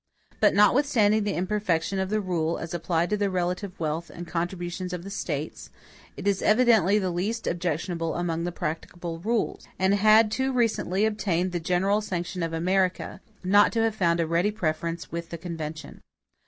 But 0.39 0.55
notwithstanding 0.55 1.25
the 1.25 1.35
imperfection 1.35 1.99
of 1.99 2.09
the 2.09 2.21
rule 2.21 2.57
as 2.57 2.73
applied 2.73 3.11
to 3.11 3.17
the 3.17 3.29
relative 3.29 3.79
wealth 3.79 4.09
and 4.09 4.25
contributions 4.27 4.93
of 4.93 5.03
the 5.03 5.11
States, 5.11 5.69
it 6.17 6.27
is 6.27 6.41
evidently 6.41 6.97
the 6.97 7.11
least 7.11 7.45
objectionable 7.45 8.15
among 8.15 8.43
the 8.43 8.51
practicable 8.51 9.19
rules, 9.19 9.67
and 9.77 9.93
had 9.93 10.31
too 10.31 10.51
recently 10.51 11.05
obtained 11.05 11.51
the 11.51 11.59
general 11.59 12.01
sanction 12.01 12.41
of 12.41 12.51
America, 12.51 13.21
not 13.43 13.71
to 13.73 13.83
have 13.83 13.93
found 13.93 14.19
a 14.19 14.25
ready 14.25 14.49
preference 14.49 15.11
with 15.11 15.29
the 15.29 15.37
convention. 15.37 16.01